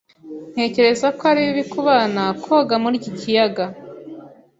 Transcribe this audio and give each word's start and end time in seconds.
Ntekereza 0.53 1.07
ko 1.17 1.23
ari 1.31 1.41
bibi 1.45 1.63
kubana 1.73 2.23
koga 2.43 2.75
muri 2.83 2.95
iki 2.99 3.11
kiyaga. 3.19 3.65